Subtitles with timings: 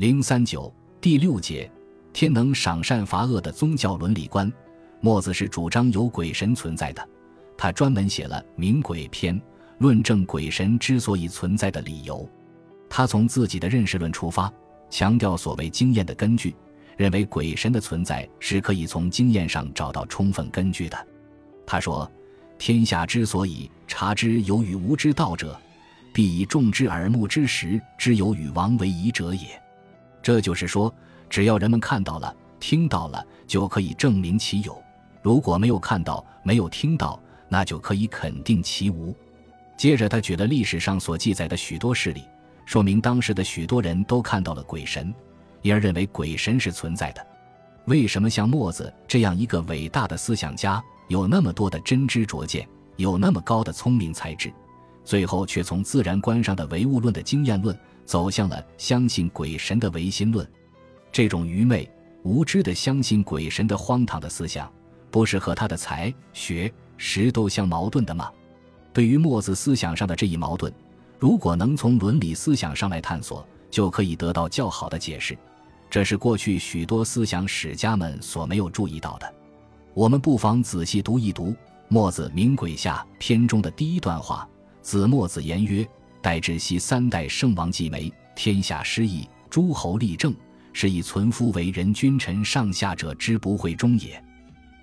[0.00, 1.70] 零三九第六节，
[2.10, 4.50] 天能赏善罚恶的宗教伦理观。
[5.02, 7.08] 墨子是主张有鬼神存在的，
[7.54, 9.38] 他专门写了《明鬼篇》，
[9.76, 12.26] 论证鬼神之所以存在的理由。
[12.88, 14.50] 他从自己的认识论出发，
[14.88, 16.56] 强调所谓经验的根据，
[16.96, 20.96] 认为鬼神的存在是可以从经验上找到充分根据的。
[21.66, 22.10] 他说
[22.56, 25.60] ：“天下之所以察之有与无之道者，
[26.10, 29.46] 必以众之耳目之时之有与王为宜者也。”
[30.22, 30.92] 这就是说，
[31.28, 34.72] 只要人们看到了、听到了，就可以证明其有；
[35.22, 39.14] 如果没有看到、没有听到，那就可以肯定其无。
[39.76, 42.22] 接着，他举了历史上所记载的许多事例。
[42.66, 45.12] 说明当时的许多人都看到了鬼神，
[45.62, 47.26] 因而认为鬼神是存在的。
[47.86, 54.52] 为什么像墨子这样一个伟大的思想家，有那么多的真知灼见，有那么高的聪明才智，
[55.02, 60.46] 最后却从自然观上的唯物论的经验论，走向了相信鬼神的唯心论？
[61.12, 61.90] 这种愚昧
[62.22, 64.70] 无知的相信鬼神的荒唐的思想，
[65.10, 68.30] 不是和他的才学识都相矛盾的吗？
[68.92, 70.72] 对于墨子思想上的这一矛盾。
[71.18, 75.36] 如果能从伦理思想上来探索，就可以得到较好的解释。
[75.90, 79.34] 这是过去许多思想史家们所没有注意到的。
[79.92, 81.48] 我们不妨仔细读一读
[81.88, 84.48] 《墨子名鬼下》篇中的第一段话
[84.80, 85.86] ：“子墨子言曰
[86.22, 90.34] ：‘待至西三代圣王继位，天下失义，诸侯立政，
[90.72, 94.22] 是以存夫为人君臣上下者之不会忠也。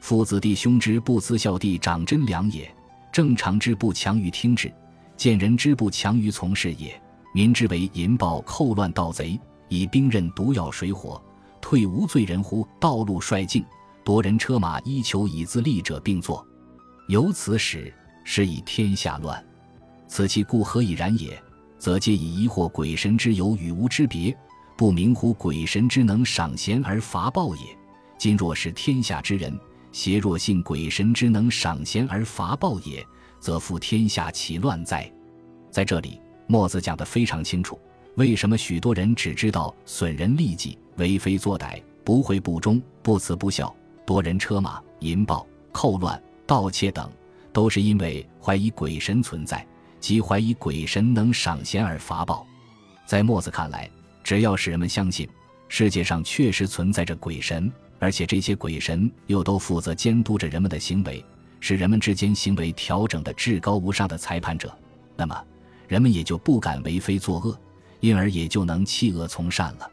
[0.00, 2.72] 父子弟兄之不辞孝弟长真良也，
[3.12, 4.72] 正常之不强于听之。’”
[5.16, 7.00] 见人之不强于从事也，
[7.32, 9.38] 民之为淫暴寇乱盗贼，
[9.68, 11.22] 以兵刃毒药水火，
[11.60, 12.66] 退无罪人乎？
[12.80, 13.64] 道路率尽，
[14.04, 16.44] 夺人车马，依求以自立者并作。
[17.06, 19.40] 由此始，是以天下乱。
[20.06, 21.40] 此其故何以然也？
[21.78, 24.34] 则皆以疑惑鬼神之有与无之别，
[24.76, 27.62] 不明乎鬼神之能赏贤而罚暴也。
[28.16, 29.58] 今若是天下之人，
[29.92, 33.04] 邪若信鬼神之能赏贤而罚暴也。
[33.38, 35.12] 则负天下其乱哉？
[35.70, 37.78] 在这里，墨子讲得非常清楚，
[38.14, 43.76] 为什么许多人只知道损人利己、为非作歹、不会不忠、不慈不孝、
[44.06, 47.12] 夺人车马、淫暴、寇乱、盗窃等，
[47.52, 49.66] 都是因为怀疑鬼神存在，
[50.04, 52.46] 即怀疑鬼神能赏贤而罚暴。
[53.06, 53.90] 在墨子看来，
[54.22, 55.26] 只要是人们相信
[55.66, 61.24] 世界上确实存在着鬼神，而且这些鬼神又都负责监督着人们的行为。
[61.58, 64.76] 是人们之间行为调整的至高无上的裁判者，
[65.16, 65.42] 那么
[65.88, 67.58] 人们也就不敢为非作恶，
[68.00, 69.90] 因而也就能弃恶从善了。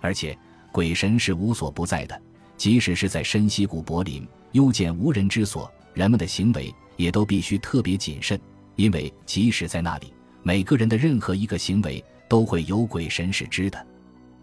[0.00, 0.34] 而且
[0.72, 2.18] 鬼神是无所不在的，
[2.56, 8.40] 即使是在深溪谷柏林、幽见无人之所，人们的行为也都必须特别谨慎，
[8.76, 10.12] 因为即使在那里，
[10.42, 13.86] 每个人的任何一个行为都会有鬼神使知的。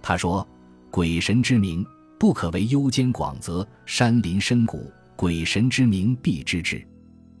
[0.00, 0.46] 他说
[0.90, 1.84] ：“鬼神之名，
[2.18, 6.80] 不可为幽间广泽、山林深谷。”鬼神之名必知之，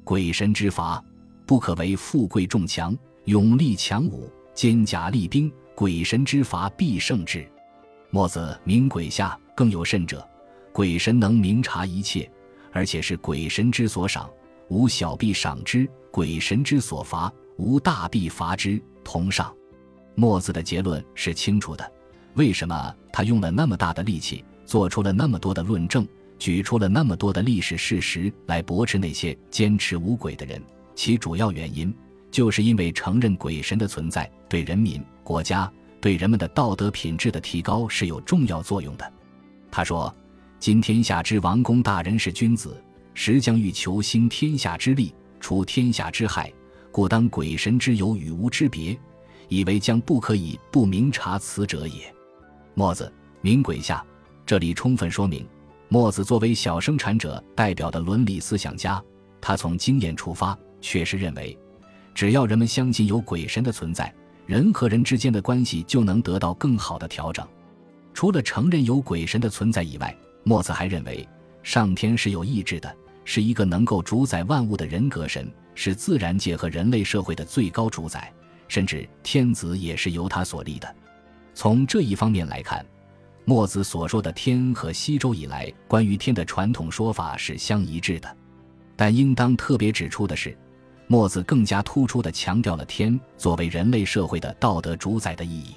[0.02, 1.00] 鬼神之法
[1.46, 5.48] 不可为富贵重强、勇力强武、坚甲利兵。
[5.76, 7.48] 鬼神之法必胜之。
[8.10, 10.28] 墨子明鬼下更有甚者，
[10.72, 12.28] 鬼神能明察一切，
[12.72, 14.28] 而且是鬼神之所赏，
[14.68, 18.80] 无小必赏之；鬼神之所罚，无大必罚之。
[19.04, 19.54] 同上。
[20.14, 21.92] 墨子的结论是清楚的。
[22.34, 26.06] 为什么他用了那么大的力气，做出了那么多的论证？
[26.38, 30.62] 举出了那么多的历史事实来驳斥那些坚持无鬼的人，
[30.94, 31.92] 其主要原因
[32.30, 35.68] 就是因为承认鬼神的存在对人民、国家、
[36.00, 39.12] 对人们的道德品质的提高是有重要作用的。
[39.68, 40.14] 他说
[40.60, 42.80] ：“今天下之王公大人是君子，
[43.20, 46.52] 实将欲求兴天下之利，除天下之害，
[46.92, 48.96] 故当鬼神之有与无之别，
[49.48, 52.14] 以为将不可以不明察此者也。”
[52.74, 54.06] 墨子明鬼下，
[54.46, 55.44] 这里充分说明。
[55.88, 59.02] 墨子作为小生产者代表的伦理思想家，
[59.40, 61.58] 他从经验出发，确实认为，
[62.14, 64.14] 只要人们相信有鬼神的存在，
[64.46, 67.44] 人和人之间的关系就能得到更好的调整。
[68.14, 71.28] 除了承认有鬼神的存在以外，墨子还认为，
[71.64, 72.96] 上天是有意志的，
[73.30, 78.32] 是一个能够主宰万物的人格神，是自然界和人类社会的最高主宰，
[78.68, 80.96] 甚至天子也是由他所立的。
[81.52, 82.82] 从这一方面来看。
[83.44, 88.36] 墨子所说的天和西周以来关于天的传统说法是相一致的，
[88.94, 90.54] 但应当特别指出的是，
[91.06, 95.76] 墨子更加突出地强调了天作为人类社会的道德主宰的意义。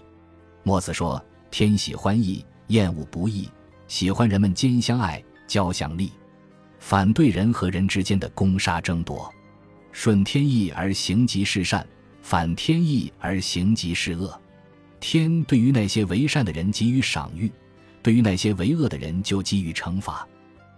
[0.64, 3.50] 墨子说：“天喜欢义，厌恶不义，
[3.88, 6.12] 喜欢人们兼相爱、交相利，
[6.82, 9.32] 反对人和人之间的攻杀争夺，
[9.92, 11.86] 顺天意而行即是善，
[12.24, 14.38] 反天意而行即是恶。”
[15.00, 17.52] 天对于那些为善的人给予赏誉，
[18.02, 20.28] 对于那些为恶的人就给予惩罚。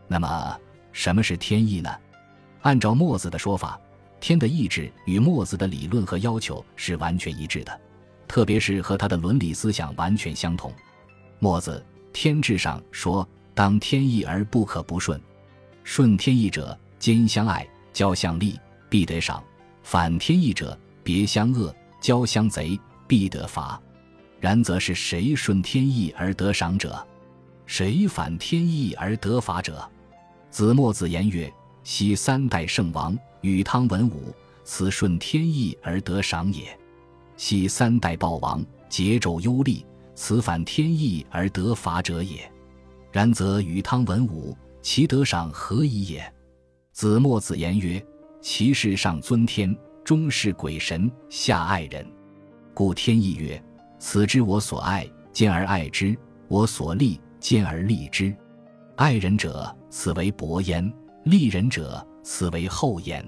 [0.07, 0.59] 那么，
[0.91, 1.89] 什么是天意呢？
[2.61, 3.79] 按照墨子的说法，
[4.19, 7.81] 天的意志与墨子的理论和要求是完全一致的，
[8.27, 10.71] 特别是和他的伦理思想完全相同。
[11.39, 11.83] 墨子
[12.13, 15.19] 《天志》上说：“当天意而不可不顺，
[15.83, 18.59] 顺天意者，兼相爱，交相利，
[18.89, 19.41] 必得赏；
[19.83, 23.81] 反天意者，别相恶，交相贼，必得罚。
[24.39, 27.05] 然则是谁顺天意而得赏者？
[27.65, 29.89] 谁反天意而得罚者？”
[30.49, 31.51] 子墨子言曰。
[31.85, 34.33] 昔三代圣王禹汤文武，
[34.63, 36.63] 此顺天意而得赏也；
[37.35, 39.85] 昔三代暴王桀纣忧厉，
[40.15, 42.49] 此反天意而得罚者也。
[43.11, 46.31] 然则禹汤文武，其德赏何以也？
[46.91, 48.05] 子墨子言曰：
[48.41, 52.05] 其事上尊天，中是鬼神，下爱人。
[52.73, 53.63] 故天意曰：
[53.97, 56.13] 此之我所爱，见而爱之；
[56.49, 58.35] 我所利，见而利之。
[58.97, 60.93] 爱人者，此为伯焉。
[61.23, 63.25] 利人者，此为后焉。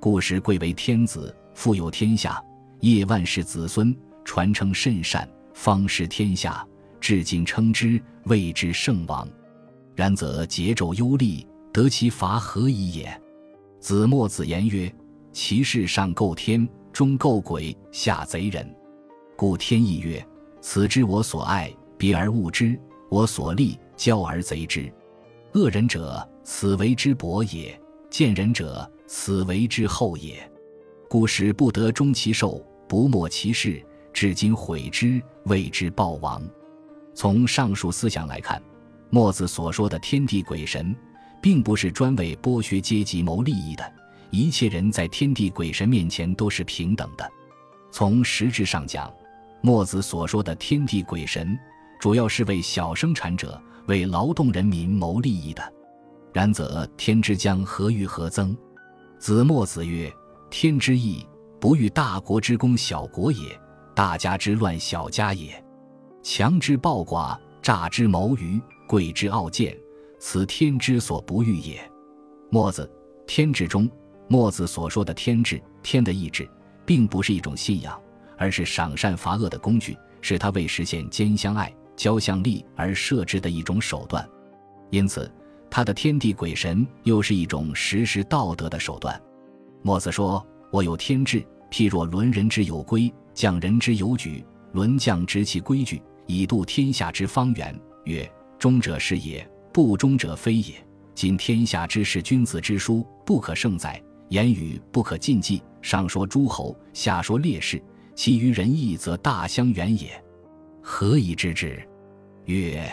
[0.00, 2.42] 故时贵为天子，富有天下，
[2.80, 6.66] 业万世子孙，传承甚善，方失天下，
[7.00, 9.28] 至今称之谓之圣王。
[10.00, 13.22] 然则桀纣忧厉，得其罚何以也？
[13.80, 14.90] 子墨子言曰：
[15.30, 18.66] 其事上构天，中构鬼，下贼人。
[19.36, 20.26] 故天意曰：
[20.62, 22.78] 此之我所爱，别而恶之；
[23.10, 24.90] 我所利，骄而贼之。
[25.52, 30.50] 恶人者，此为之薄也；见人者，此为之后也。
[31.10, 36.42] 故使不得终其寿，不没其事，至今悔之，谓之暴亡。
[37.12, 38.62] 从上述思想来看，
[39.10, 40.96] 墨子所说的天地鬼神，
[41.42, 43.92] 并不是专为剥削阶级谋利益的。
[44.30, 47.30] 一切人在天地鬼神面前都是平等的。
[47.90, 49.12] 从实质上讲，
[49.60, 51.58] 墨子所说的天地鬼神，
[52.00, 53.60] 主要是为小生产者。
[53.86, 55.72] 为劳动人民谋利益的，
[56.32, 58.56] 然则天之将何欲何增？
[59.18, 60.12] 子墨子曰
[60.48, 61.26] ：“天之意，
[61.58, 63.58] 不欲大国之攻小国也，
[63.92, 65.60] 大家之乱小家也。
[66.22, 68.60] 强之暴寡，诈之谋愚，
[68.90, 69.78] 贵之傲贱，
[70.18, 71.80] 此天之所不欲也。”
[72.50, 72.90] 墨子
[73.24, 73.88] 《天志》中，
[74.26, 76.48] 墨子所说的天志，天的意志，
[76.84, 77.96] 并不是一种信仰，
[78.36, 81.72] 而是赏善罚恶的工具，是他为实现兼相爱。
[81.94, 84.26] 交相利而设置的一种手段，
[84.88, 85.30] 因此，
[85.70, 89.20] 他的天地鬼神又是一种实施道德的手段。
[89.82, 94.42] 墨子说：“我有天志，譬若伦人之有规，匠人之有矩，
[94.72, 97.78] 伦匠执其规矩，以度天下之方圆。
[98.06, 98.26] 曰：
[98.60, 100.74] 忠者是也，不忠者非也。
[101.14, 103.98] 今天下之事，君子之书，不可胜载；
[104.28, 105.62] 言语不可禁忌。
[105.80, 107.82] 上说诸侯，下说烈士，
[108.14, 110.10] 其余仁义，则大相远也。
[110.82, 111.82] 何以知之？”
[112.44, 112.86] 曰：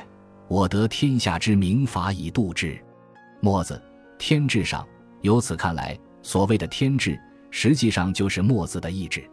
[0.48, 2.80] 我得天下之明法以度之。
[3.42, 3.74] 墨子
[4.18, 4.88] 《天志》上，
[5.22, 7.20] 由此看来，所谓的天志，
[7.52, 9.30] 实际上就是墨子的意志。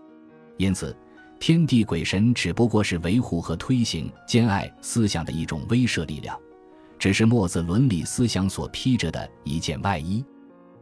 [0.57, 0.97] 因此，
[1.47, 6.35] 天地鬼神只不过是维护和推行兼爱思想的一种威慑力量，
[6.99, 10.25] 只是墨子伦理思想所披着的一件外衣。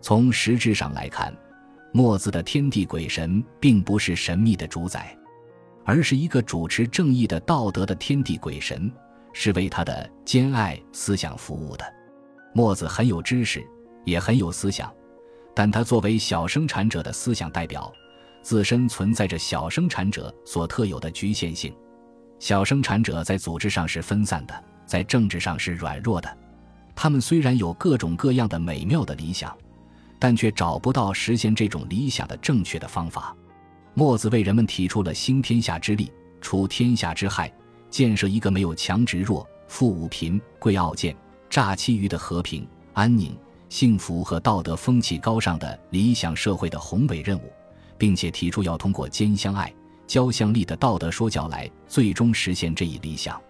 [0.01, 1.37] 从实质上来看，
[1.93, 5.19] 墨子的天地鬼神并不是神秘的主宰，
[5.85, 8.89] 而是一个主持正义的道德的天地鬼神。
[9.33, 11.85] 是为他的兼爱思想服务的。
[12.55, 13.67] 墨子很有知识，
[14.05, 14.95] 也很有思想，
[15.57, 17.93] 但他作为小生产者的思想代表，
[18.43, 21.75] 自身存在着小生产者所特有的局限性。
[22.39, 26.39] 小生产者在组织上是分散的，在政治上是软弱的。
[26.95, 29.57] 他们虽然有各种各样的美妙的理想，
[30.19, 33.35] 但却找不到实现这种理想的正确的方法。
[33.95, 37.53] 墨子为人们提出了兴天下之利，除天下之害。
[37.91, 41.15] 建设一个没有强直弱、富五贫、贵傲贱、
[41.51, 43.37] 诈欺愚的和平、安宁、
[43.69, 47.53] 幸福和道德风气高尚的理想社会的宏伟任务，
[48.03, 49.73] 并且提出要通过兼相爱、
[50.09, 53.41] 交相利的道德说教来最终实现这一理想。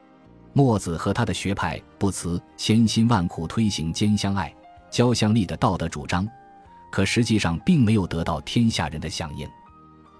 [0.52, 4.54] 墨子和他的学派不辞千辛万苦推行兼相爱、
[4.90, 6.28] 交相利的道德主张，
[6.90, 9.48] 可实际上并没有得到天下人的响应，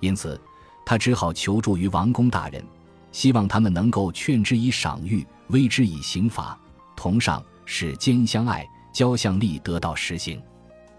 [0.00, 0.40] 因此
[0.86, 2.64] 他只好求助于王公大人。
[3.10, 6.58] 希望他们能够劝之以赏誉，威之以刑罚，
[6.96, 10.42] 同上使兼相爱、交相利得到实行。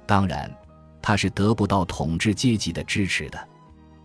[0.06, 0.56] 当然，
[1.04, 3.48] 他是得不到统治阶级的支持的。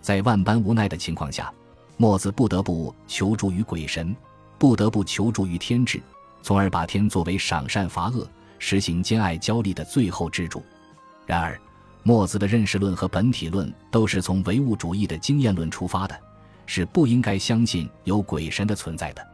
[0.03, 1.51] 在万般无奈的情况下，
[1.97, 4.15] 墨子不得不求助于鬼神，
[4.59, 6.03] 不得不求助于天志，
[6.43, 8.29] 从而把天作为赏善罚恶、
[8.59, 10.63] 实行兼爱交利的最后支柱。
[11.25, 11.59] 然而，
[12.03, 16.19] 墨子的认识论和本体论都是从唯物主义的经验论出发的。
[16.71, 19.27] 是不应该相信有鬼神的存在的。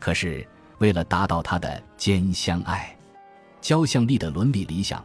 [0.00, 0.44] 可是，
[0.78, 2.92] 为了达到他的兼相爱、
[3.60, 5.00] 交相利的伦理理想，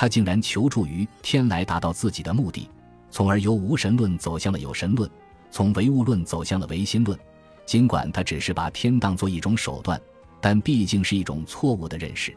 [0.00, 2.70] 他竟然求助于天来达到自己的目的，
[3.10, 5.10] 从而由无神论走向了有神论，
[5.50, 7.18] 从唯物论走向了唯心论。
[7.66, 10.00] 尽管他只是把天当作一种手段，
[10.40, 12.32] 但毕竟是一种错误的认识。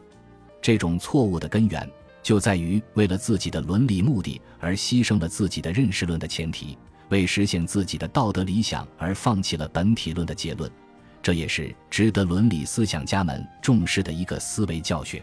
[0.60, 1.88] 这种错误的根源
[2.20, 6.76] 就在于为了自己的伦理目的而牺牲了自己的认识论的前提，
[7.10, 10.68] 为实现自己的道德理想而放弃了本体论的结论。
[11.22, 15.22] 这也是值得伦理思想家们重视的一个思维教训。